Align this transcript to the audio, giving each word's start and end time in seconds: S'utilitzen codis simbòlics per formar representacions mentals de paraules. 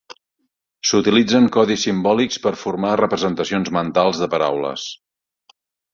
S'utilitzen 0.91 1.49
codis 1.57 1.83
simbòlics 1.89 2.41
per 2.47 2.53
formar 2.63 2.95
representacions 3.03 3.73
mentals 3.79 4.23
de 4.23 4.31
paraules. 4.37 4.91